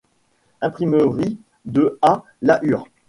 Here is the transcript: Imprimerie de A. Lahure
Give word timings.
Imprimerie 0.61 1.37
de 1.65 1.99
A. 2.01 2.23
Lahure 2.41 2.85